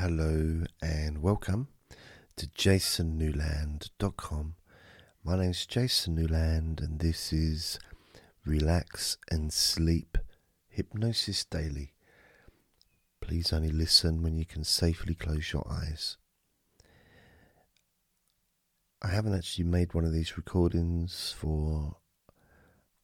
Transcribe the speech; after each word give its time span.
hello, 0.00 0.64
and 0.80 1.20
welcome 1.20 1.68
to 2.34 2.46
jasonnewland.com. 2.46 4.54
My 5.22 5.36
name 5.36 5.50
is 5.50 5.66
Jason 5.66 6.14
Newland, 6.14 6.80
and 6.80 7.00
this 7.00 7.34
is 7.34 7.78
Relax 8.46 9.18
and 9.30 9.52
Sleep 9.52 10.16
Hypnosis 10.70 11.44
Daily. 11.44 11.92
Please 13.20 13.52
only 13.52 13.68
listen 13.68 14.22
when 14.22 14.38
you 14.38 14.46
can 14.46 14.64
safely 14.64 15.14
close 15.14 15.52
your 15.52 15.70
eyes. 15.70 16.16
I 19.02 19.08
haven't 19.08 19.34
actually 19.34 19.64
made 19.64 19.92
one 19.92 20.06
of 20.06 20.14
these 20.14 20.38
recordings 20.38 21.34
for, 21.38 21.98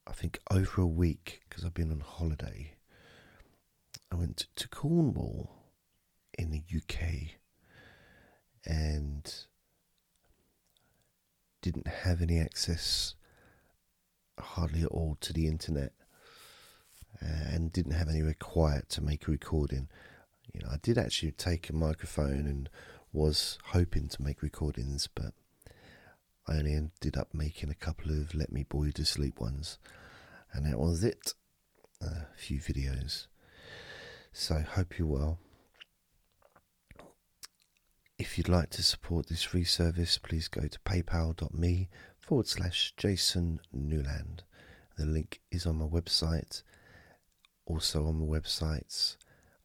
I 0.07 0.13
think, 0.13 0.41
over 0.51 0.81
a 0.81 0.87
week 0.87 1.43
because 1.47 1.63
I've 1.63 1.75
been 1.75 1.93
on 1.93 2.01
holiday. 2.01 2.77
I 4.11 4.15
went 4.15 4.47
to 4.57 4.69
Cornwall 4.69 5.56
in 6.39 6.51
the 6.51 6.63
UK 6.75 7.37
and 8.65 9.35
didn't 11.63 11.87
have 11.87 12.21
any 12.23 12.39
access 12.39 13.15
hardly 14.39 14.83
at 14.83 14.89
all 14.89 15.17
to 15.21 15.33
the 15.33 15.47
internet 15.47 15.93
uh, 17.23 17.51
and 17.53 17.73
didn't 17.73 17.93
have 17.93 18.09
anywhere 18.09 18.37
quiet 18.39 18.89
to 18.91 19.03
make 19.03 19.27
a 19.27 19.31
recording. 19.31 19.89
You 20.53 20.61
know, 20.61 20.69
I 20.73 20.77
did 20.83 20.99
actually 20.99 21.33
take 21.33 21.71
a 21.71 21.75
microphone 21.75 22.47
and 22.47 22.69
was 23.13 23.59
hoping 23.67 24.09
to 24.09 24.23
make 24.23 24.43
recordings, 24.43 25.09
but 25.15 25.33
I 26.47 26.59
only 26.59 26.75
ended 26.75 27.17
up 27.17 27.33
making 27.33 27.71
a 27.71 27.75
couple 27.75 28.13
of 28.13 28.35
Let 28.35 28.53
Me 28.53 28.65
You 28.73 28.93
to 28.93 29.05
Sleep 29.05 29.41
ones, 29.41 29.79
and 30.53 30.67
that 30.67 30.79
was 30.79 31.03
it. 31.03 31.35
A 32.01 32.27
few 32.37 32.61
videos. 32.61 33.27
So, 34.33 34.61
hope 34.61 34.99
you're 34.99 35.09
well. 35.09 35.39
If 38.19 38.39
you'd 38.39 38.49
like 38.49 38.71
to 38.71 38.83
support 38.83 39.27
this 39.27 39.43
free 39.43 39.65
service, 39.65 40.17
please 40.17 40.49
go 40.49 40.67
to 40.67 40.79
paypal.me 40.81 41.91
forward 42.19 42.47
slash 42.47 42.95
Jason 42.97 43.61
Newland. 43.75 44.43
The 44.97 45.05
link 45.05 45.43
is 45.51 45.67
on 45.67 45.77
my 45.77 45.85
website. 45.85 46.63
Also, 47.67 48.07
on 48.07 48.21
my 48.21 48.39
websites, 48.39 49.17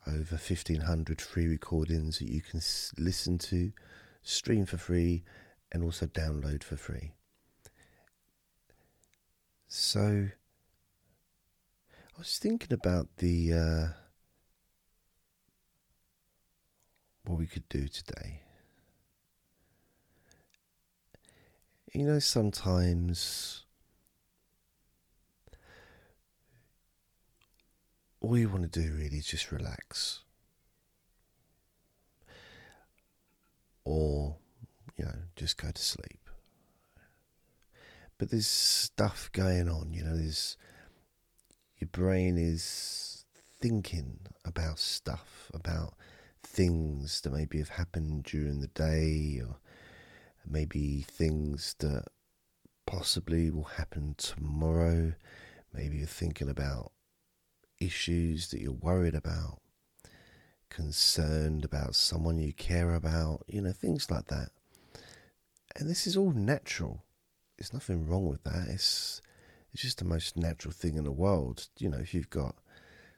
over 0.06 0.36
1500 0.36 1.22
free 1.22 1.48
recordings 1.48 2.20
that 2.20 2.28
you 2.28 2.42
can 2.42 2.60
listen 2.98 3.38
to, 3.38 3.72
stream 4.22 4.66
for 4.66 4.78
free, 4.78 5.24
and 5.72 5.82
also 5.82 6.06
download 6.06 6.62
for 6.62 6.76
free. 6.76 7.14
So, 9.70 10.28
I 11.96 12.18
was 12.18 12.38
thinking 12.38 12.74
about 12.74 13.08
the. 13.18 13.54
Uh, 13.54 14.01
what 17.26 17.38
we 17.38 17.48
could 17.48 17.68
do 17.70 17.88
today. 17.88 18.42
You 21.94 22.06
know, 22.06 22.20
sometimes 22.20 23.66
all 28.22 28.38
you 28.38 28.48
want 28.48 28.72
to 28.72 28.80
do 28.80 28.94
really 28.94 29.18
is 29.18 29.26
just 29.26 29.52
relax. 29.52 30.22
Or, 33.84 34.36
you 34.96 35.06
know, 35.06 35.16
just 35.36 35.58
go 35.58 35.72
to 35.72 35.82
sleep. 35.82 36.30
But 38.18 38.30
there's 38.30 38.48
stuff 38.48 39.30
going 39.34 39.68
on, 39.68 39.94
you 39.94 40.04
know, 40.04 40.16
there's 40.16 40.56
your 41.80 41.90
brain 41.92 42.38
is 42.38 43.26
thinking 43.60 44.20
about 44.46 44.78
stuff, 44.78 45.52
about 45.54 45.96
things 46.44 47.22
that 47.22 47.34
maybe 47.34 47.58
have 47.60 47.70
happened 47.70 48.24
during 48.24 48.60
the 48.60 48.68
day, 48.68 49.42
or 49.46 49.58
maybe 50.46 51.06
things 51.08 51.76
that 51.80 52.06
possibly 52.86 53.50
will 53.50 53.64
happen 53.64 54.16
tomorrow. 54.18 55.14
Maybe 55.74 55.98
you're 55.98 56.08
thinking 56.08 56.50
about 56.50 56.92
issues 57.80 58.50
that 58.50 58.62
you're 58.62 58.72
worried 58.72 59.16
about, 59.16 59.60
concerned 60.70 61.66
about 61.66 61.96
someone 61.96 62.38
you 62.38 62.54
care 62.54 62.94
about, 62.94 63.44
you 63.48 63.62
know, 63.62 63.72
things 63.72 64.12
like 64.12 64.28
that. 64.28 64.50
And 65.76 65.90
this 65.90 66.06
is 66.06 66.18
all 66.18 66.32
natural. 66.32 67.04
There's 67.58 67.74
nothing 67.74 68.08
wrong 68.08 68.28
with 68.28 68.44
that. 68.44 68.68
It's 68.68 69.22
it's 69.74 69.84
just 69.84 70.00
the 70.00 70.06
most 70.06 70.36
natural 70.36 70.74
thing 70.74 70.96
in 70.96 71.06
the 71.06 71.12
world. 71.12 71.68
You 71.78 71.90
know, 71.90 72.00
if 72.00 72.14
you've 72.14 72.30
got 72.30 72.56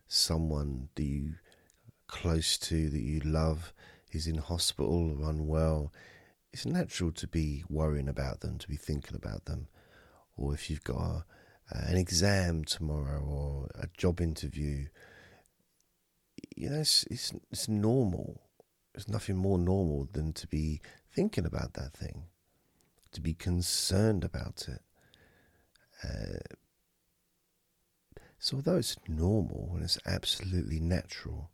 someone 0.07 0.89
that 0.95 1.03
you 1.03 1.33
close 2.13 2.59
to, 2.59 2.90
that 2.90 3.01
you 3.01 3.19
love, 3.22 3.74
is 4.12 4.28
in 4.28 4.38
hospital 4.38 5.18
or 5.19 5.29
unwell, 5.29 5.91
it's 6.53 6.66
natural 6.66 7.12
to 7.12 7.28
be 7.28 7.63
worrying 7.68 8.07
about 8.07 8.41
them, 8.41 8.59
to 8.59 8.68
be 8.68 8.75
thinking 8.78 9.16
about 9.16 9.46
them. 9.46 9.68
Or 10.38 10.53
if 10.53 10.69
you've 10.69 10.84
got 10.84 11.01
a, 11.01 11.25
an 11.72 11.97
exam 11.97 12.66
tomorrow 12.66 13.19
or 13.19 13.68
a 13.74 13.88
job 13.97 14.22
interview, 14.22 14.85
you 16.56 16.69
know, 16.69 16.81
it's, 16.81 17.03
it's, 17.09 17.34
it's 17.51 17.68
normal. 17.68 18.41
There's 18.94 19.09
nothing 19.09 19.38
more 19.38 19.57
normal 19.57 20.07
than 20.13 20.34
to 20.34 20.47
be 20.47 20.81
thinking 21.12 21.47
about 21.47 21.74
that 21.74 21.94
thing, 21.94 22.25
to 23.13 23.22
be 23.22 23.34
concerned 23.34 24.24
about 24.24 24.68
it. 24.68 24.81
Uh, 26.03 26.57
so, 28.38 28.57
although 28.57 28.78
it's 28.78 28.97
normal 29.07 29.72
and 29.74 29.84
it's 29.84 29.97
absolutely 30.06 30.80
natural, 30.80 31.50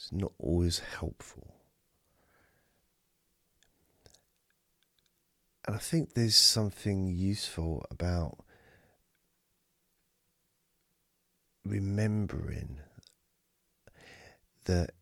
it's 0.00 0.12
not 0.12 0.32
always 0.38 0.78
helpful. 0.78 1.56
And 5.66 5.76
I 5.76 5.78
think 5.78 6.14
there's 6.14 6.36
something 6.36 7.08
useful 7.08 7.84
about 7.90 8.38
remembering 11.66 12.78
that 14.64 14.92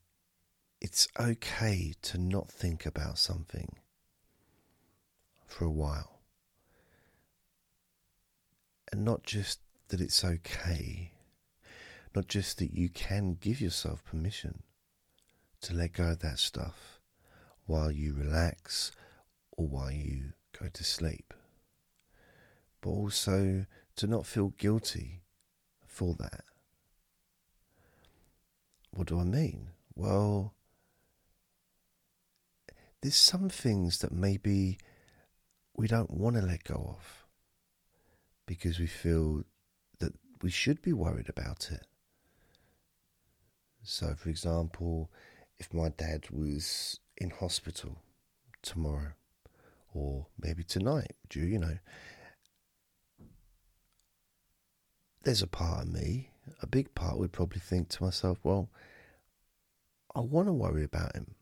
it's 0.80 1.06
okay 1.18 1.94
to 2.02 2.18
not 2.18 2.50
think 2.50 2.84
about 2.84 3.18
something 3.18 3.76
for 5.46 5.64
a 5.64 5.70
while. 5.70 6.22
And 8.90 9.04
not 9.04 9.22
just 9.22 9.60
that 9.90 10.00
it's 10.00 10.24
okay, 10.24 11.12
not 12.16 12.26
just 12.26 12.58
that 12.58 12.74
you 12.74 12.88
can 12.88 13.38
give 13.40 13.60
yourself 13.60 14.04
permission 14.04 14.64
to 15.62 15.74
let 15.74 15.92
go 15.92 16.10
of 16.10 16.20
that 16.20 16.38
stuff 16.38 17.00
while 17.66 17.90
you 17.90 18.14
relax 18.14 18.92
or 19.52 19.66
while 19.66 19.90
you 19.90 20.32
go 20.58 20.68
to 20.72 20.84
sleep, 20.84 21.34
but 22.80 22.90
also 22.90 23.66
to 23.96 24.06
not 24.06 24.26
feel 24.26 24.54
guilty 24.56 25.22
for 25.86 26.14
that. 26.18 26.44
What 28.92 29.08
do 29.08 29.20
I 29.20 29.24
mean? 29.24 29.68
Well, 29.94 30.54
there's 33.02 33.16
some 33.16 33.48
things 33.48 33.98
that 33.98 34.12
maybe 34.12 34.78
we 35.76 35.86
don't 35.86 36.10
want 36.10 36.36
to 36.36 36.42
let 36.42 36.64
go 36.64 36.96
of 36.96 37.26
because 38.46 38.78
we 38.78 38.86
feel 38.86 39.44
that 40.00 40.12
we 40.42 40.50
should 40.50 40.82
be 40.82 40.92
worried 40.92 41.28
about 41.28 41.70
it. 41.70 41.86
So, 43.82 44.14
for 44.16 44.28
example, 44.28 45.10
if 45.58 45.74
my 45.74 45.88
dad 45.88 46.26
was 46.30 47.00
in 47.16 47.30
hospital 47.30 47.98
tomorrow 48.62 49.12
or 49.92 50.26
maybe 50.40 50.62
tonight, 50.62 51.16
do 51.28 51.40
you 51.40 51.58
know? 51.58 51.78
There's 55.24 55.42
a 55.42 55.48
part 55.48 55.82
of 55.82 55.92
me, 55.92 56.30
a 56.62 56.66
big 56.66 56.94
part 56.94 57.18
would 57.18 57.32
probably 57.32 57.60
think 57.60 57.88
to 57.90 58.04
myself, 58.04 58.38
well, 58.44 58.70
I 60.14 60.20
want 60.20 60.48
to 60.48 60.52
worry 60.52 60.84
about 60.84 61.14
him. 61.14 61.34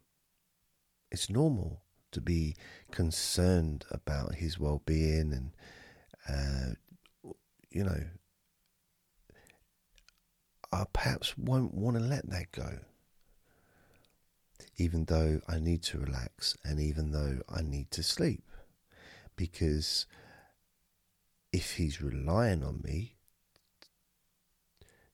It's 1.11 1.31
normal 1.31 1.83
to 2.13 2.21
be 2.21 2.57
concerned 2.91 3.85
about 3.91 4.37
his 4.37 4.59
well 4.59 4.83
being 4.87 5.33
and, 5.33 5.53
uh, 6.29 7.33
you 7.71 7.85
know, 7.85 8.05
I 10.73 10.85
perhaps 10.93 11.37
won't 11.39 11.75
want 11.75 11.97
to 11.97 12.03
let 12.03 12.29
that 12.31 12.51
go 12.51 12.81
even 14.77 15.07
though 15.07 15.41
I 15.49 15.59
need 15.59 15.83
to 15.85 15.99
relax 15.99 16.57
and 16.65 16.81
even 16.81 17.13
though 17.13 17.41
I 17.49 17.63
need 17.63 17.91
to 17.93 18.03
sleep. 18.03 18.45
Because 19.37 20.07
if 21.53 21.73
he's 21.73 22.03
relying 22.03 22.63
on 22.63 22.83
me 22.85 23.17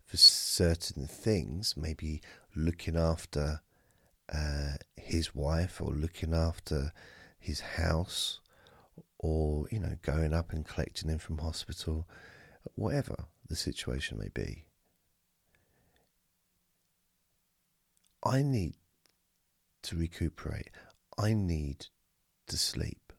for 0.04 0.16
certain 0.16 1.06
things, 1.06 1.74
maybe 1.76 2.20
looking 2.54 2.96
after 2.96 3.60
uh, 4.32 4.74
his 4.96 5.34
wife 5.34 5.80
or 5.80 5.92
looking 5.92 6.34
after 6.34 6.92
his 7.38 7.60
house 7.60 8.40
or, 9.18 9.66
you 9.70 9.78
know, 9.78 9.96
going 10.02 10.32
up 10.34 10.52
and 10.52 10.66
collecting 10.66 11.08
him 11.08 11.18
from 11.18 11.38
hospital, 11.38 12.08
whatever 12.74 13.26
the 13.48 13.56
situation 13.56 14.18
may 14.18 14.28
be. 14.32 14.64
I 18.24 18.42
need 18.42 18.74
to 19.82 19.96
recuperate. 19.96 20.70
I 21.18 21.34
need 21.34 21.86
to 22.48 22.56
sleep. 22.56 23.12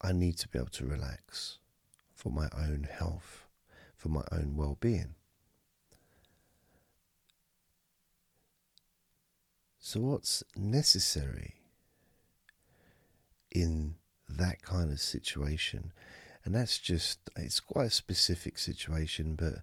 I 0.00 0.12
need 0.12 0.38
to 0.38 0.48
be 0.48 0.58
able 0.58 0.68
to 0.70 0.86
relax 0.86 1.58
for 2.14 2.30
my 2.30 2.48
own 2.56 2.86
health, 2.90 3.46
for 3.96 4.08
my 4.08 4.24
own 4.32 4.56
well 4.56 4.76
being. 4.80 5.14
So, 9.78 10.00
what's 10.00 10.42
necessary 10.56 11.54
in 13.52 13.94
that 14.28 14.60
kind 14.60 14.90
of 14.90 15.00
situation? 15.00 15.92
And 16.44 16.54
that's 16.54 16.78
just, 16.78 17.20
it's 17.36 17.60
quite 17.60 17.86
a 17.86 17.90
specific 17.90 18.58
situation, 18.58 19.36
but 19.36 19.54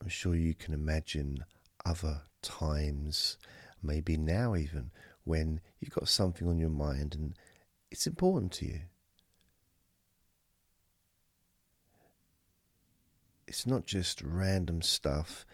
I'm 0.00 0.08
sure 0.08 0.34
you 0.34 0.54
can 0.54 0.74
imagine 0.74 1.44
other 1.84 2.22
times, 2.40 3.36
maybe 3.82 4.16
now 4.16 4.54
even, 4.54 4.90
when 5.24 5.60
you've 5.80 5.94
got 5.94 6.08
something 6.08 6.48
on 6.48 6.58
your 6.58 6.70
mind 6.70 7.14
and 7.14 7.34
it's 7.90 8.06
important 8.06 8.52
to 8.52 8.66
you. 8.66 8.80
It's 13.46 13.66
not 13.66 13.84
just 13.84 14.22
random 14.22 14.80
stuff 14.82 15.44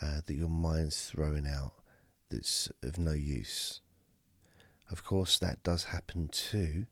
uh, 0.00 0.20
that 0.24 0.34
your 0.34 0.48
mind's 0.48 1.10
throwing 1.10 1.46
out 1.46 1.72
that's 2.30 2.70
of 2.82 2.98
no 2.98 3.12
use. 3.12 3.80
Of 4.90 5.04
course, 5.04 5.38
that 5.38 5.62
does 5.62 5.84
happen 5.84 6.28
too, 6.28 6.86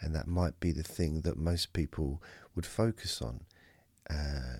and 0.00 0.14
that 0.14 0.26
might 0.26 0.58
be 0.60 0.72
the 0.72 0.82
thing 0.82 1.22
that 1.22 1.36
most 1.36 1.72
people 1.72 2.22
would 2.54 2.66
focus 2.66 3.22
on 3.22 3.40
uh, 4.10 4.58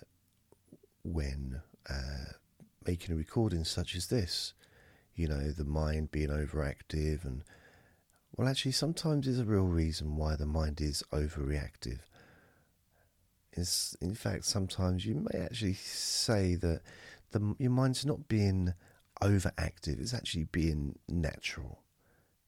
when 1.03 1.63
uh, 1.89 2.33
making 2.87 3.15
a 3.15 3.19
recording 3.19 3.65
such 3.65 3.95
as 3.95 4.09
this. 4.09 4.55
You 5.19 5.27
know, 5.27 5.51
the 5.51 5.65
mind 5.65 6.13
being 6.13 6.29
overactive, 6.29 7.25
and 7.25 7.43
well, 8.37 8.47
actually, 8.47 8.71
sometimes 8.71 9.27
there's 9.27 9.41
a 9.41 9.45
real 9.45 9.65
reason 9.65 10.15
why 10.15 10.37
the 10.37 10.47
mind 10.47 10.81
is 10.81 11.03
overreactive. 11.13 11.99
Is 13.53 13.97
in 14.01 14.15
fact, 14.15 14.45
sometimes 14.45 15.05
you 15.05 15.27
may 15.33 15.41
actually 15.41 15.75
say 15.75 16.55
that 16.55 16.83
the, 17.33 17.57
your 17.59 17.73
mind's 17.73 18.07
not 18.07 18.29
being 18.29 18.75
overactive, 19.21 20.01
it's 20.01 20.15
actually 20.15 20.45
being 20.45 21.01
natural, 21.09 21.83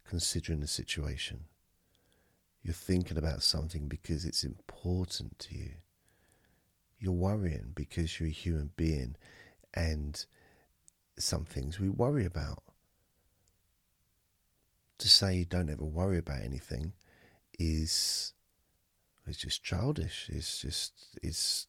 considering 0.08 0.60
the 0.60 0.68
situation. 0.68 1.46
You're 2.62 2.72
thinking 2.72 3.18
about 3.18 3.42
something 3.42 3.88
because 3.88 4.24
it's 4.24 4.44
important 4.44 5.40
to 5.40 5.56
you. 5.56 5.72
You're 7.00 7.12
worrying 7.14 7.72
because 7.74 8.20
you're 8.20 8.28
a 8.28 8.32
human 8.32 8.70
being 8.76 9.16
and 9.74 10.24
some 11.22 11.44
things 11.44 11.78
we 11.78 11.88
worry 11.88 12.24
about. 12.24 12.62
To 14.98 15.08
say 15.08 15.36
you 15.36 15.44
don't 15.44 15.70
ever 15.70 15.84
worry 15.84 16.18
about 16.18 16.42
anything 16.42 16.92
is 17.58 18.34
it's 19.26 19.38
just 19.38 19.62
childish. 19.62 20.28
It's 20.32 20.60
just 20.60 20.92
it's 21.22 21.66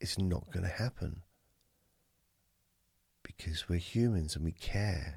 it's 0.00 0.18
not 0.18 0.50
going 0.50 0.64
to 0.64 0.72
happen 0.72 1.22
because 3.22 3.68
we're 3.68 3.78
humans 3.78 4.36
and 4.36 4.44
we 4.44 4.52
care. 4.52 5.16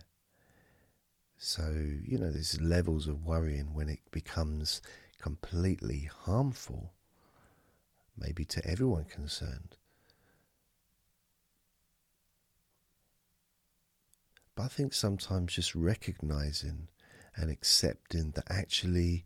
So, 1.37 1.71
you 2.03 2.17
know, 2.17 2.31
there's 2.31 2.59
levels 2.59 3.07
of 3.07 3.25
worrying 3.25 3.73
when 3.73 3.87
it 3.87 3.99
becomes 4.11 4.81
completely 5.21 6.09
harmful, 6.23 6.93
maybe 8.17 8.43
to 8.45 8.65
everyone 8.67 9.05
concerned. 9.05 9.77
But 14.59 14.65
I 14.65 14.67
think 14.67 14.93
sometimes 14.93 15.55
just 15.55 15.73
recognizing 15.73 16.89
and 17.33 17.49
accepting 17.49 18.31
that 18.31 18.43
actually 18.49 19.23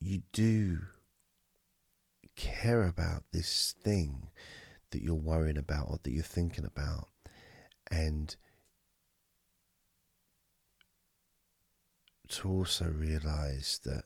you 0.00 0.22
do 0.32 0.78
care 2.34 2.84
about 2.84 3.24
this 3.32 3.74
thing 3.84 4.28
that 4.92 5.02
you're 5.02 5.14
worrying 5.14 5.58
about 5.58 5.88
or 5.90 5.98
that 6.02 6.10
you're 6.10 6.22
thinking 6.22 6.64
about. 6.64 7.08
And 7.90 8.34
to 12.28 12.48
also 12.48 12.86
realize 12.86 13.78
that 13.84 14.04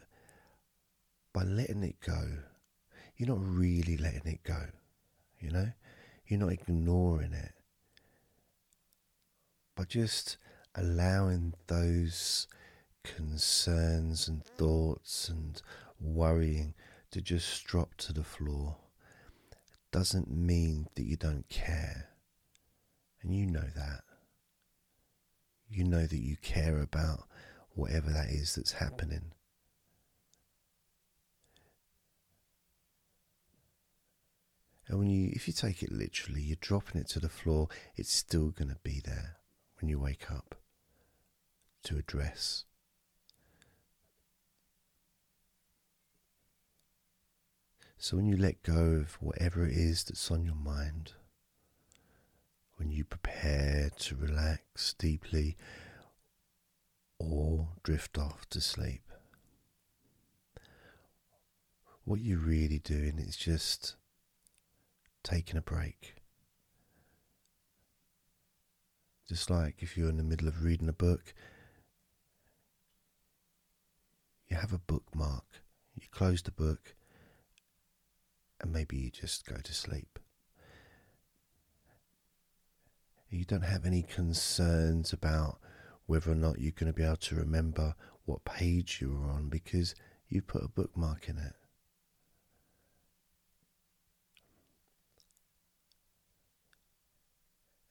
by 1.32 1.44
letting 1.44 1.84
it 1.84 2.00
go, 2.04 2.38
you're 3.16 3.28
not 3.28 3.38
really 3.40 3.96
letting 3.96 4.26
it 4.26 4.42
go, 4.42 4.64
you 5.38 5.52
know, 5.52 5.70
you're 6.26 6.40
not 6.40 6.50
ignoring 6.50 7.34
it, 7.34 7.52
but 9.76 9.88
just 9.90 10.38
allowing 10.74 11.52
those 11.68 12.48
concerns 13.04 14.26
and 14.26 14.44
thoughts 14.44 15.28
and 15.28 15.62
worrying 16.00 16.74
to 17.10 17.20
just 17.20 17.64
drop 17.64 17.94
to 17.94 18.12
the 18.12 18.24
floor 18.24 18.76
doesn't 19.92 20.30
mean 20.30 20.88
that 20.96 21.04
you 21.04 21.16
don't 21.16 21.48
care. 21.48 22.08
And 23.22 23.34
you 23.34 23.46
know 23.46 23.68
that. 23.76 24.00
You 25.68 25.84
know 25.84 26.06
that 26.06 26.18
you 26.18 26.36
care 26.36 26.80
about 26.80 27.24
whatever 27.74 28.10
that 28.10 28.30
is 28.30 28.54
that's 28.54 28.72
happening. 28.72 29.32
And 34.88 34.98
when 34.98 35.10
you, 35.10 35.30
if 35.32 35.46
you 35.46 35.52
take 35.52 35.82
it 35.82 35.90
literally, 35.92 36.40
you're 36.40 36.56
dropping 36.60 37.00
it 37.00 37.08
to 37.08 37.20
the 37.20 37.28
floor, 37.28 37.68
it's 37.96 38.12
still 38.12 38.52
to 38.70 38.76
be 38.82 39.02
there 39.04 39.36
when 39.80 39.88
you 39.88 39.98
wake 39.98 40.30
up 40.30 40.54
to 41.84 41.96
address. 41.96 42.64
So 47.98 48.16
when 48.16 48.26
you 48.26 48.36
let 48.36 48.62
go 48.62 49.02
of 49.02 49.14
whatever 49.20 49.66
it 49.66 49.72
is 49.72 50.04
that's 50.04 50.30
on 50.30 50.44
your 50.44 50.54
mind, 50.54 51.12
when 52.76 52.90
you 52.90 53.04
prepare 53.04 53.90
to 53.98 54.16
relax 54.16 54.94
deeply 54.94 55.56
or 57.18 57.68
drift 57.82 58.18
off 58.18 58.48
to 58.50 58.60
sleep. 58.60 59.02
What 62.04 62.20
you're 62.20 62.38
really 62.38 62.78
doing 62.78 63.18
is 63.18 63.36
just 63.36 63.96
taking 65.24 65.56
a 65.56 65.62
break. 65.62 66.15
Just 69.28 69.50
like 69.50 69.82
if 69.82 69.96
you're 69.96 70.08
in 70.08 70.18
the 70.18 70.22
middle 70.22 70.46
of 70.46 70.62
reading 70.62 70.88
a 70.88 70.92
book, 70.92 71.34
you 74.48 74.56
have 74.56 74.72
a 74.72 74.78
bookmark, 74.78 75.44
you 75.94 76.06
close 76.12 76.42
the 76.42 76.52
book, 76.52 76.94
and 78.60 78.72
maybe 78.72 78.96
you 78.96 79.10
just 79.10 79.44
go 79.44 79.56
to 79.56 79.74
sleep. 79.74 80.20
You 83.28 83.44
don't 83.44 83.64
have 83.64 83.84
any 83.84 84.02
concerns 84.02 85.12
about 85.12 85.58
whether 86.06 86.30
or 86.30 86.36
not 86.36 86.60
you're 86.60 86.70
going 86.70 86.92
to 86.92 86.96
be 86.96 87.04
able 87.04 87.16
to 87.16 87.34
remember 87.34 87.96
what 88.24 88.44
page 88.44 88.98
you 89.00 89.10
were 89.10 89.28
on 89.28 89.48
because 89.48 89.96
you 90.28 90.40
put 90.40 90.64
a 90.64 90.68
bookmark 90.68 91.28
in 91.28 91.36
it. 91.38 91.54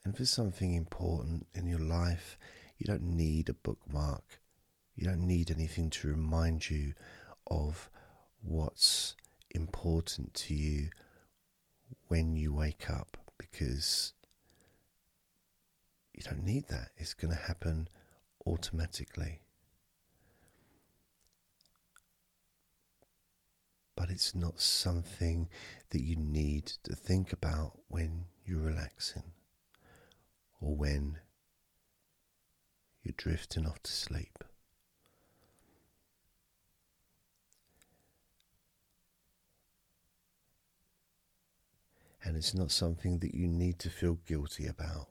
And 0.05 0.15
for 0.15 0.25
something 0.25 0.75
important 0.75 1.47
in 1.55 1.65
your 1.65 1.79
life, 1.79 2.37
you 2.77 2.85
don't 2.85 3.01
need 3.01 3.49
a 3.49 3.55
bookmark. 3.55 4.39
You 4.95 5.07
don't 5.07 5.25
need 5.25 5.49
anything 5.49 5.89
to 5.89 6.07
remind 6.07 6.69
you 6.69 6.93
of 7.47 7.89
what's 8.43 9.15
important 9.49 10.35
to 10.35 10.53
you 10.53 10.89
when 12.07 12.35
you 12.35 12.53
wake 12.53 12.87
up 12.87 13.17
because 13.39 14.13
you 16.13 16.21
don't 16.21 16.43
need 16.43 16.67
that. 16.67 16.89
It's 16.97 17.15
going 17.15 17.35
to 17.35 17.41
happen 17.41 17.89
automatically. 18.45 19.41
But 23.95 24.11
it's 24.11 24.35
not 24.35 24.59
something 24.59 25.49
that 25.89 26.01
you 26.01 26.15
need 26.15 26.67
to 26.83 26.93
think 26.95 27.33
about 27.33 27.79
when 27.87 28.25
you're 28.45 28.59
relaxing 28.61 29.34
or 30.61 30.75
when 30.75 31.19
you're 33.03 33.13
drifting 33.17 33.65
off 33.65 33.81
to 33.83 33.91
sleep. 33.91 34.43
And 42.23 42.35
it's 42.35 42.55
not 42.55 42.71
something 42.71 43.19
that 43.19 43.35
you 43.35 43.47
need 43.47 43.77
to 43.79 43.89
feel 43.89 44.17
guilty 44.25 44.65
about. 44.65 45.07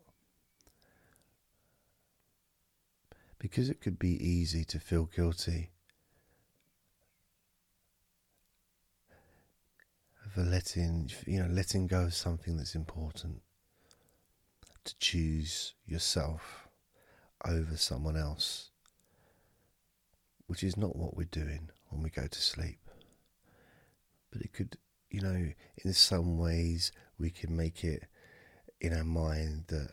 because 3.45 3.69
it 3.69 3.79
could 3.83 3.99
be 3.99 4.17
easy 4.27 4.65
to 4.65 4.81
feel 4.81 5.05
guilty 5.05 5.69
for 10.33 10.41
letting 10.41 11.11
you 11.27 11.43
know 11.43 11.49
letting 11.51 11.87
go 11.87 12.05
of 12.05 12.15
something 12.15 12.57
that's 12.57 12.75
important 12.75 13.43
to 14.85 14.99
choose 14.99 15.75
yourself 15.87 16.69
over 17.47 17.77
someone 17.77 18.17
else, 18.17 18.71
which 20.47 20.63
is 20.63 20.77
not 20.77 20.97
what 20.97 21.17
we're 21.17 21.25
doing 21.25 21.71
when 21.89 22.03
we 22.03 22.11
go 22.11 22.27
to 22.27 22.41
sleep. 22.41 22.79
But 24.31 24.43
it 24.43 24.53
could, 24.53 24.77
you 25.11 25.21
know, 25.21 25.53
in 25.85 25.93
some 25.93 26.39
ways 26.39 26.93
we 27.19 27.31
can 27.31 27.57
make 27.57 27.85
it 27.85 28.05
in 28.81 28.93
our 28.93 29.05
mind 29.05 29.65
that, 29.69 29.93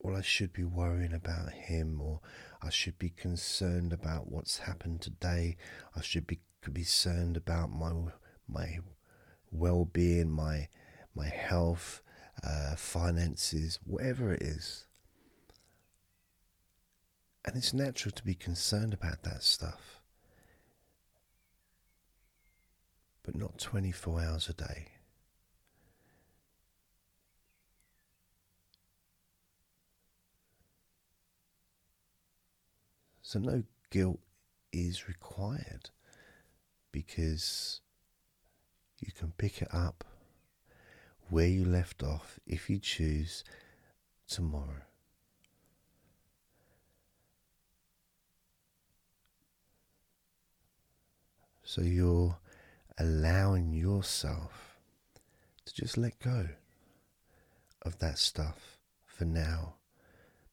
well, 0.00 0.16
I 0.16 0.22
should 0.22 0.52
be 0.52 0.64
worrying 0.64 1.12
about 1.12 1.52
him, 1.52 2.00
or 2.00 2.20
I 2.62 2.70
should 2.70 2.98
be 2.98 3.10
concerned 3.10 3.92
about 3.92 4.30
what's 4.30 4.58
happened 4.58 5.00
today. 5.00 5.56
I 5.96 6.02
should 6.02 6.26
be 6.26 6.40
concerned 6.62 7.36
about 7.36 7.70
my 7.70 7.92
my 8.46 8.78
well-being, 9.50 10.30
my 10.30 10.68
my 11.14 11.26
health, 11.26 12.02
uh, 12.44 12.76
finances, 12.76 13.78
whatever 13.84 14.32
it 14.32 14.42
is. 14.42 14.86
And 17.44 17.56
it's 17.56 17.72
natural 17.72 18.12
to 18.12 18.24
be 18.24 18.34
concerned 18.34 18.92
about 18.92 19.22
that 19.22 19.42
stuff. 19.42 20.00
But 23.22 23.36
not 23.36 23.58
24 23.58 24.20
hours 24.20 24.48
a 24.48 24.54
day. 24.54 24.88
So, 33.22 33.38
no 33.38 33.62
guilt 33.90 34.20
is 34.72 35.06
required 35.06 35.90
because 36.92 37.80
you 39.00 39.12
can 39.12 39.32
pick 39.36 39.60
it 39.60 39.68
up 39.72 40.04
where 41.30 41.46
you 41.46 41.64
left 41.64 42.02
off 42.02 42.38
if 42.46 42.70
you 42.70 42.78
choose 42.78 43.44
tomorrow. 44.26 44.82
So 51.62 51.82
you're 51.82 52.38
allowing 52.98 53.72
yourself 53.74 54.78
to 55.66 55.74
just 55.74 55.98
let 55.98 56.18
go 56.18 56.48
of 57.82 57.98
that 57.98 58.18
stuff 58.18 58.78
for 59.06 59.26
now. 59.26 59.74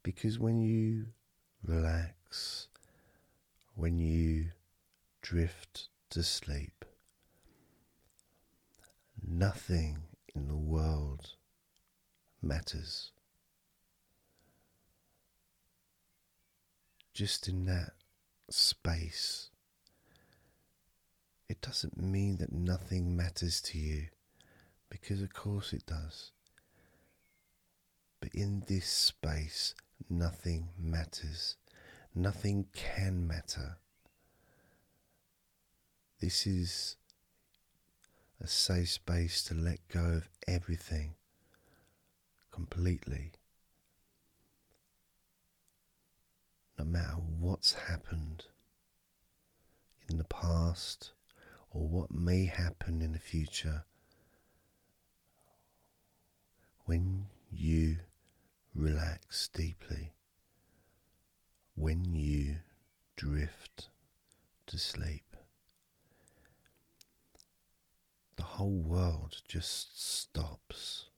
Because 0.04 0.38
when 0.38 0.60
you 0.60 1.06
relax, 1.66 2.68
when 3.76 3.98
you 3.98 4.48
drift 5.22 5.88
to 6.10 6.22
sleep, 6.22 6.84
nothing 9.26 10.00
in 10.36 10.48
the 10.48 10.56
world 10.56 11.32
matters. 12.42 13.12
Just 17.14 17.48
in 17.48 17.66
that 17.66 17.94
space, 18.50 19.50
it 21.48 21.62
doesn't 21.62 21.98
mean 21.98 22.38
that 22.38 22.52
nothing 22.52 23.16
matters 23.16 23.62
to 23.62 23.78
you, 23.78 24.08
because 24.90 25.22
of 25.22 25.34
course 25.34 25.72
it 25.72 25.86
does. 25.86 26.32
But 28.20 28.34
in 28.34 28.64
this 28.68 28.88
space, 28.88 29.76
nothing 30.10 30.70
matters. 30.78 31.56
Nothing 32.14 32.66
can 32.74 33.28
matter. 33.28 33.78
This 36.20 36.48
is 36.48 36.96
a 38.46 38.48
safe 38.48 38.92
space 38.92 39.44
to 39.44 39.56
let 39.56 39.80
go 39.88 40.06
of 40.06 40.30
everything 40.48 41.16
completely. 42.52 43.32
No 46.78 46.86
matter 46.86 47.16
what's 47.40 47.74
happened 47.74 48.44
in 50.08 50.20
the 50.20 50.26
past 50.26 51.14
or 51.72 51.88
what 51.88 52.12
may 52.12 52.46
happen 52.46 53.02
in 53.02 53.14
the 53.14 53.20
future, 53.20 53.84
when 56.86 57.26
you 57.52 57.98
relax 58.76 59.48
deeply, 59.48 60.14
when 61.74 62.14
you 62.14 62.58
drift 63.16 63.90
to 64.68 64.78
sleep, 64.78 65.36
the 68.36 68.44
whole 68.56 68.70
world 68.70 69.42
just 69.50 70.02
stops. 70.02 71.10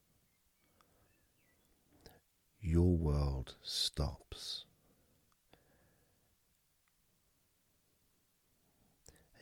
Your 2.60 2.98
world 2.98 3.53
stops. 3.62 4.65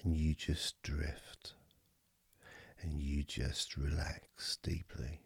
And 0.04 0.18
you 0.18 0.36
just 0.36 0.82
drift 0.84 1.54
and 2.82 3.00
you 3.02 3.24
just 3.24 3.78
relax 3.78 4.58
deeply. 4.62 5.22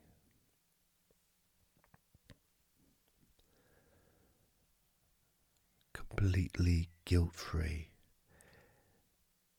Completely 5.96 6.90
guilt 7.06 7.34
free 7.34 7.90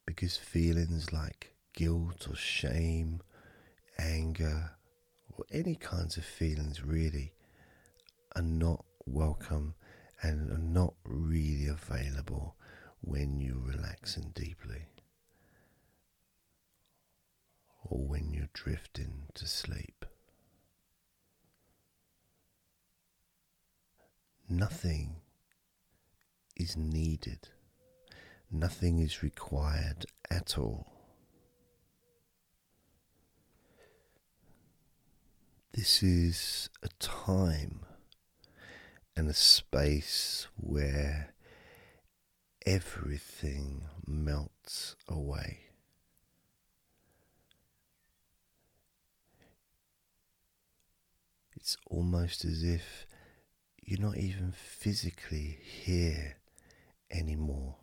because 0.07 0.37
feelings 0.37 1.13
like 1.13 1.55
guilt 1.75 2.27
or 2.29 2.37
shame, 2.37 3.21
anger, 3.99 4.73
or 5.37 5.45
any 5.51 5.75
kinds 5.75 6.17
of 6.17 6.25
feelings 6.25 6.83
really 6.85 7.33
are 8.37 8.43
not 8.43 8.85
welcome 9.07 9.75
and 10.23 10.51
are 10.51 10.59
not 10.59 10.95
really 11.05 11.67
available 11.67 12.55
when 13.01 13.41
you're 13.41 13.57
relaxing 13.59 14.31
deeply 14.35 14.87
or 17.85 17.99
when 17.99 18.33
you're 18.33 18.49
drifting 18.53 19.25
to 19.35 19.47
sleep. 19.47 20.05
Nothing 24.49 25.17
is 26.57 26.77
needed, 26.77 27.49
nothing 28.51 28.99
is 28.99 29.23
required 29.23 30.07
at 30.31 30.59
all. 30.59 30.90
This 35.73 36.03
is 36.03 36.69
a 36.83 36.89
time 36.99 37.87
and 39.17 39.29
a 39.29 39.35
space 39.35 40.49
where 40.57 41.33
everything 42.67 43.83
melts 44.05 44.97
away. 45.09 45.61
It's 51.55 51.77
almost 51.89 52.45
as 52.45 52.65
if 52.65 53.07
you're 53.81 54.01
not 54.01 54.17
even 54.17 54.53
physically 54.53 55.59
here 55.63 56.37
anymore. 57.13 57.77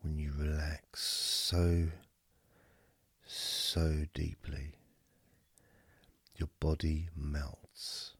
When 0.00 0.16
you 0.16 0.32
relax 0.38 1.02
so, 1.02 1.88
so 3.32 4.06
deeply, 4.14 4.72
your 6.36 6.48
body 6.58 7.08
melts, 7.16 8.14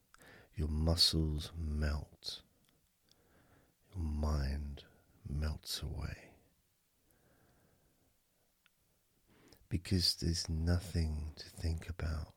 your 0.54 0.68
muscles 0.68 1.52
melt, 1.58 2.42
your 3.94 4.04
mind 4.04 4.84
melts 5.28 5.82
away. 5.82 6.30
because 9.70 10.16
there's 10.16 10.48
nothing 10.48 11.32
to 11.36 11.48
think 11.48 11.88
about 11.88 12.34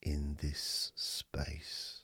in 0.00 0.38
this 0.40 0.92
space. 0.94 2.00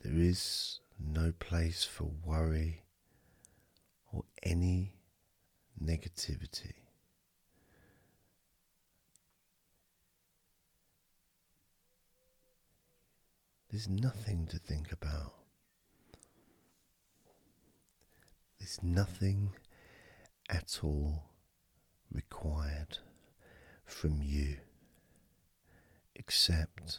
There 0.00 0.18
is 0.18 0.80
no 0.98 1.32
place 1.38 1.84
for 1.84 2.10
worry 2.24 2.82
or 4.10 4.24
any 4.42 4.94
negativity. 5.82 6.72
There's 13.70 13.88
nothing 13.88 14.48
to 14.48 14.58
think 14.58 14.90
about. 14.90 15.32
There's 18.58 18.82
nothing 18.82 19.52
at 20.48 20.80
all 20.82 21.30
required 22.12 22.98
from 23.84 24.22
you 24.22 24.56
except 26.16 26.98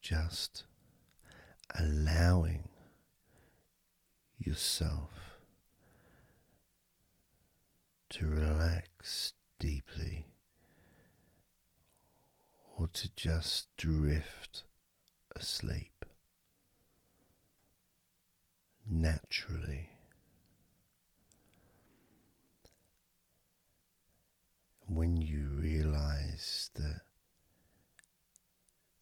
just 0.00 0.64
allowing 1.76 2.68
yourself 4.38 5.10
to 8.10 8.26
relax 8.28 9.32
deeply 9.58 10.26
or 12.78 12.86
to 12.92 13.10
just 13.16 13.66
drift 13.76 14.62
asleep 15.36 16.04
naturally. 18.88 19.90
When 24.88 25.16
you 25.16 25.48
realize 25.48 26.70
that 26.74 27.00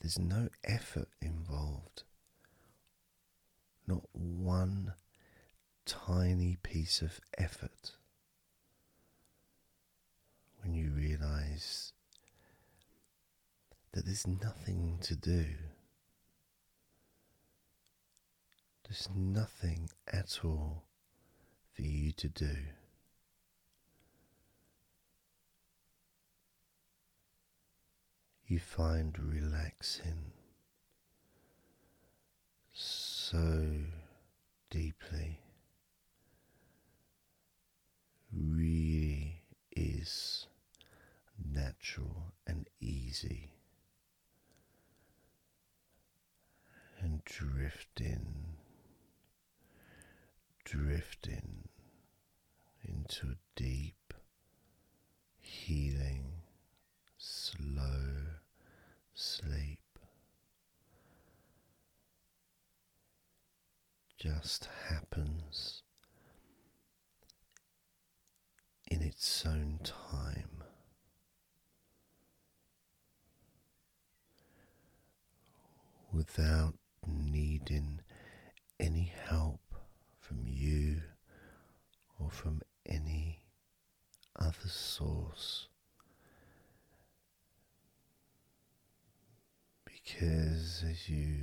there's 0.01 0.19
no 0.19 0.49
effort 0.65 1.09
involved, 1.21 2.05
not 3.87 4.03
one 4.13 4.95
tiny 5.85 6.57
piece 6.63 7.03
of 7.03 7.21
effort. 7.37 7.93
When 10.63 10.75
you 10.75 10.91
realize 10.91 11.93
that 13.93 14.07
there's 14.07 14.27
nothing 14.27 14.99
to 15.03 15.15
do, 15.15 15.47
there's 18.85 19.09
nothing 19.15 19.89
at 20.13 20.41
all 20.45 20.85
for 21.75 21.83
you 21.83 22.13
to 22.13 22.29
do. 22.29 22.57
You 28.47 28.59
find 28.59 29.19
relaxing 29.19 30.33
so 32.73 33.67
deeply. 34.71 35.41
Really 38.33 39.43
is 39.75 40.47
natural 41.53 42.35
and 42.47 42.69
easy. 42.81 43.53
And 47.01 47.25
drifting, 47.25 48.54
drifting 50.65 51.69
into 52.83 53.27
a 53.27 53.37
deep, 53.55 54.15
healing, 55.41 56.25
slow 57.19 58.41
sleep. 59.15 59.79
Just 64.19 64.69
happens 64.89 65.83
in 68.87 69.03
its 69.03 69.45
own 69.47 69.81
time. 69.85 70.63
Without 76.13 76.75
needing 77.07 78.01
any 78.81 79.13
help 79.29 79.61
from 80.35 80.47
you 80.53 81.01
or 82.19 82.31
from 82.31 82.61
any 82.87 83.43
other 84.39 84.69
source. 84.69 85.69
Because 89.85 90.85
as 90.89 91.09
you 91.09 91.37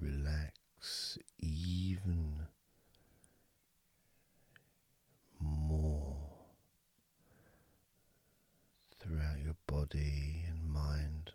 relax 0.00 1.18
even 1.38 2.46
more 5.40 6.16
throughout 8.98 9.38
your 9.42 9.56
body 9.66 10.44
and 10.48 10.64
mind, 10.68 11.32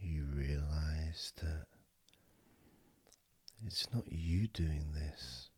you 0.00 0.24
realize 0.34 1.32
that 1.42 1.66
it's 3.66 3.92
not 3.92 4.04
you 4.10 4.46
doing 4.48 4.92
this, 4.94 5.50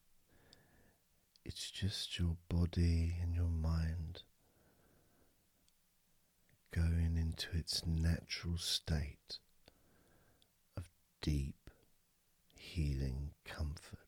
it's 1.44 1.70
just 1.70 2.18
your 2.18 2.36
body 2.48 3.16
and 3.22 3.34
your 3.34 3.48
mind 3.48 4.22
going 6.72 7.16
into 7.16 7.48
its 7.56 7.84
natural 7.86 8.56
state 8.56 9.38
of 10.76 10.88
deep 11.20 11.70
healing 12.54 13.30
comfort. 13.44 13.98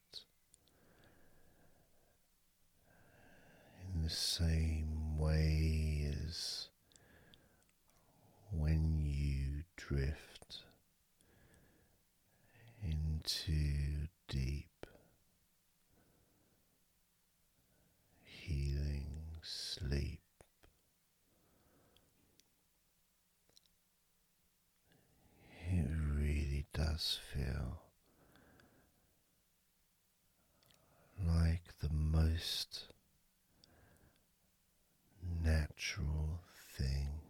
In 3.95 4.03
the 4.03 4.11
same 4.11 5.19
way 5.19 6.11
as 6.11 6.69
when 8.51 9.03
you 9.05 9.65
drift 9.77 10.32
into 13.23 14.09
deep 14.29 14.87
healing 18.25 19.07
sleep. 19.43 20.19
It 25.71 25.87
really 26.19 26.67
does 26.75 27.21
feel 27.33 27.83
like 31.25 31.79
the 31.81 31.91
most 31.93 32.87
natural 35.45 36.41
thing 36.77 37.21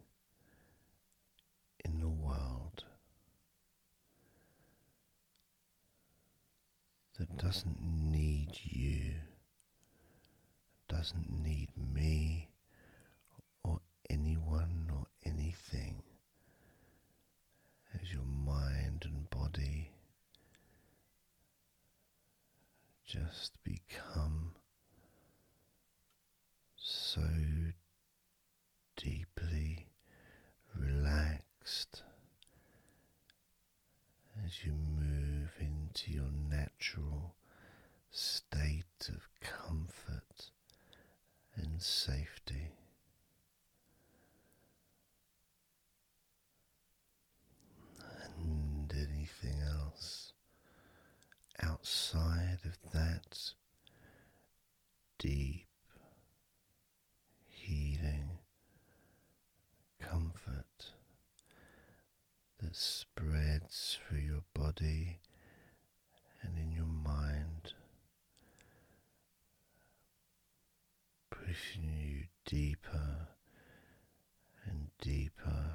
in 1.84 2.00
the 2.00 2.08
world 2.08 2.84
that 7.18 7.38
doesn't 7.52 7.82
need 7.82 8.48
you, 8.62 9.12
doesn't 10.88 11.30
need 11.30 11.68
me 11.76 12.48
or 13.62 13.78
anyone 14.08 14.90
or 14.90 15.04
anything. 15.26 16.02
As 17.92 18.10
your 18.10 18.24
mind 18.24 19.04
and 19.04 19.28
body 19.28 19.90
just 23.06 23.62
become 23.62 24.54
so 26.74 27.20
deeply 28.96 29.88
relaxed 30.74 32.02
as 34.42 34.64
you 34.64 34.72
move 34.72 35.50
into 35.60 36.10
your 36.10 36.30
natural 36.48 37.34
state 38.12 39.08
of 39.08 39.28
comfort 39.40 40.50
and 41.56 41.80
safety. 41.82 42.72
And 48.38 48.92
anything 48.92 49.60
else 49.60 50.32
outside 51.62 52.58
of 52.64 52.78
that 52.92 53.52
deep 55.18 55.66
healing 57.48 58.30
comfort 60.00 60.92
that 62.60 62.74
spreads 62.76 63.98
through 64.08 64.18
your 64.18 64.42
body 64.54 65.18
and 66.42 66.58
in 66.58 66.72
your 66.72 66.86
mind, 66.86 67.72
pushing 71.52 71.92
you 72.00 72.22
deeper 72.46 73.28
and 74.64 74.88
deeper, 75.02 75.66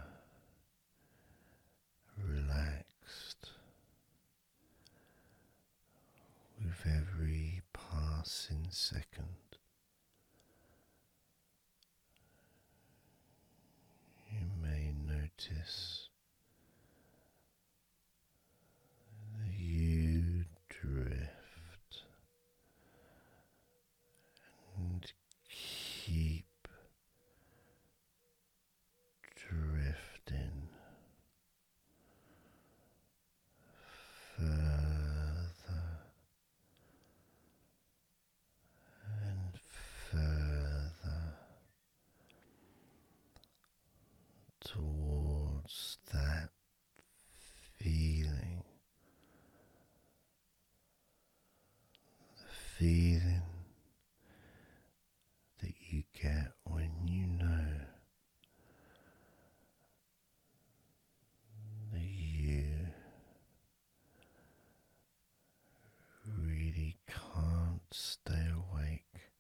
relaxed 2.28 3.52
with 6.63 6.82
every 6.86 7.62
passing 7.74 8.66
second. 8.72 9.36
You 14.32 14.48
may 14.60 14.94
notice 15.06 16.10
that 19.38 19.60
you 19.60 20.46
drift 20.70 22.02
and 24.76 25.12
keep 26.08 26.46
drifting 29.36 30.70
further 34.38 35.48
and 39.24 39.60
further 40.12 40.58
feeling 52.78 53.42
that 55.60 55.74
you 55.90 56.04
get 56.13 56.52
when 56.66 56.92
you 57.08 57.26
know 57.26 57.66
that 61.92 62.02
you 62.02 62.63
really 66.40 66.98
can't 67.08 67.82
stay 67.92 68.46
awake 68.54 69.32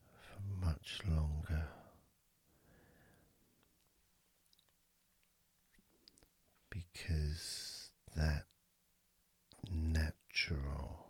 for 0.00 0.66
much 0.66 1.00
longer. 1.06 1.64
Because 6.70 7.90
that 8.16 8.44
natural 9.70 11.08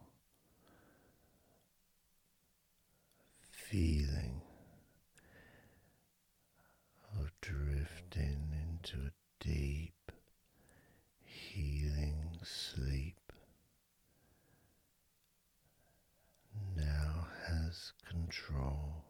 feeling 3.71 4.41
of 7.21 7.31
drifting 7.43 8.49
into 8.63 8.97
a 8.97 9.45
deep, 9.45 10.11
healing 11.23 12.31
sleep 12.43 13.17
now 16.75 17.27
has 17.47 17.93
control, 18.09 19.05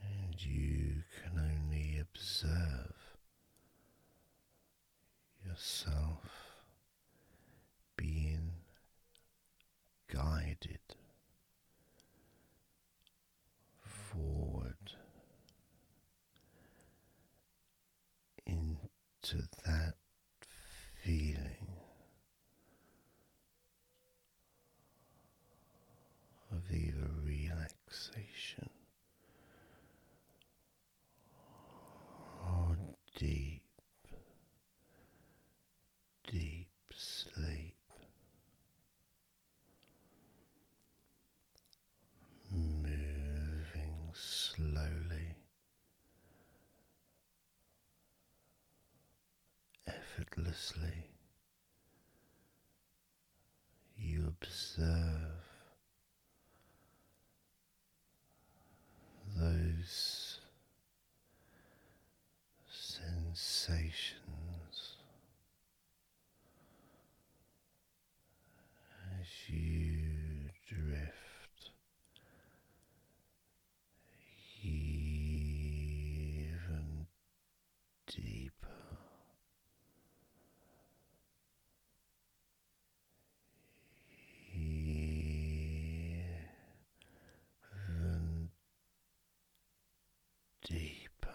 and 0.00 0.44
you 0.44 1.02
can 1.24 1.40
only 1.40 1.98
observe 1.98 2.94
yourself 5.44 6.30
being 7.96 8.52
guided 10.12 10.80
forward 13.82 14.92
into 19.30 19.46
that 19.64 19.94
feeling 21.04 21.68
of 26.52 26.62
either 26.70 27.10
relaxation 27.24 28.70
or 32.46 32.76
deep, 33.16 33.62
deep 36.30 36.68
sleep. 36.94 37.74
Moving 42.50 44.10
slowly, 44.14 45.36
effortlessly, 50.58 51.04
you 53.96 54.24
observe 54.26 55.44
those 59.36 60.40
sensations 62.70 64.14
as 69.20 69.26
you 69.48 70.50
drift 70.66 71.70
even 74.64 75.46
deeper. 78.06 78.54
Even 84.54 85.28
deeper. 90.66 91.28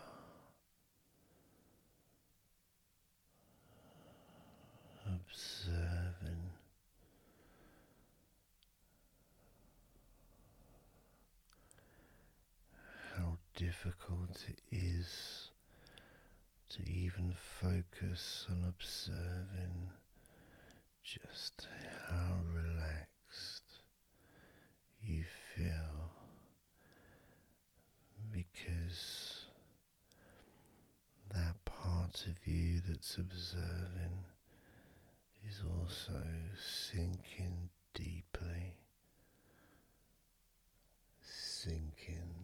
Observing 5.05 6.51
how 13.15 13.37
difficult 13.73 14.45
it 14.47 14.61
is 14.71 15.49
to 16.69 16.81
even 16.89 17.33
focus 17.61 18.45
on 18.49 18.63
observing 18.67 19.89
just 21.03 21.67
how 22.07 22.35
relaxed 22.53 23.63
you 25.01 25.23
feel. 25.55 26.11
Because 28.31 29.45
that 31.33 31.55
part 31.65 32.25
of 32.27 32.47
you 32.47 32.81
that's 32.87 33.17
observing 33.17 34.25
is 35.47 35.61
also 35.79 36.21
sinking 36.91 37.69
deeply, 37.93 38.75
sinking 41.21 42.42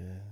drifting 0.00 0.29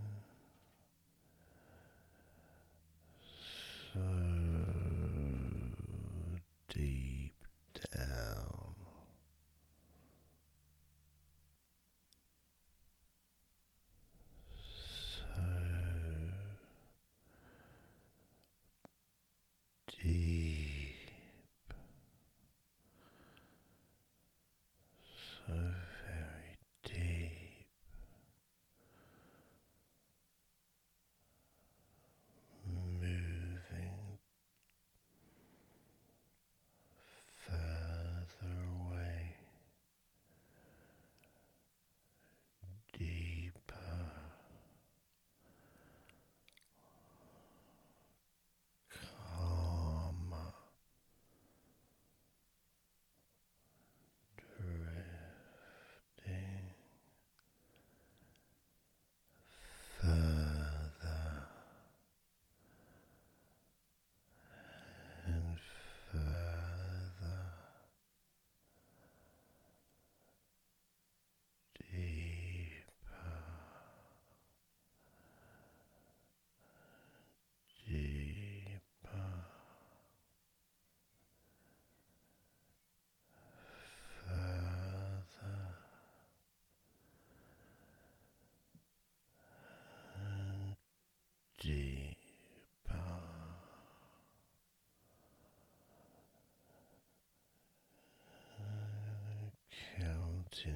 Count 99.99 100.53
to 100.53 100.71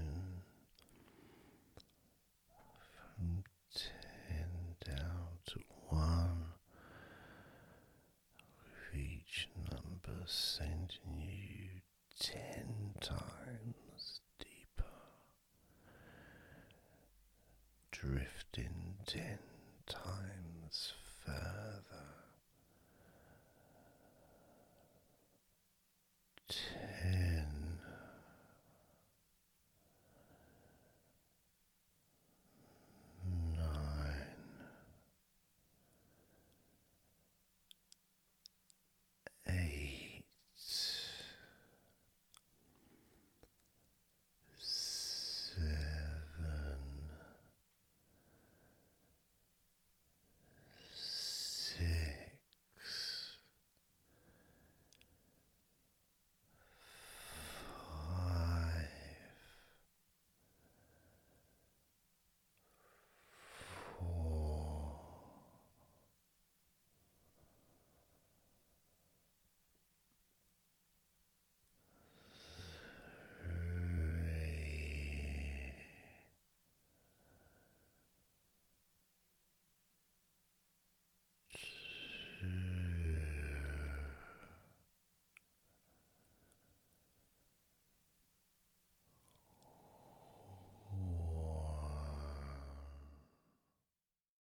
from 3.16 3.44
ten 3.72 4.48
down 4.84 5.28
to 5.46 5.60
one, 5.88 6.46
with 8.58 9.00
each 9.00 9.48
number 9.70 10.18
sending 10.26 11.20
you 11.20 11.68
ten 12.18 12.94
times 13.00 14.20
deeper, 14.40 14.90
drifting 17.92 18.96
ten. 19.06 19.38